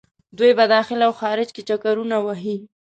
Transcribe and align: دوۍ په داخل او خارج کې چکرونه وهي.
دوۍ 0.37 0.51
په 0.59 0.65
داخل 0.73 0.99
او 1.07 1.11
خارج 1.21 1.47
کې 1.55 1.61
چکرونه 1.69 2.17
وهي. 2.25 2.57